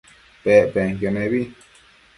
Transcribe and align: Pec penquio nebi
Pec 0.45 0.71
penquio 0.77 1.15
nebi 1.19 1.41